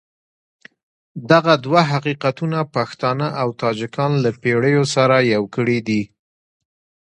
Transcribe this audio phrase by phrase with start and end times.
[1.31, 6.01] دغه دوه حقیقتونه پښتانه او تاجکان له پېړیو سره يو کړي دي.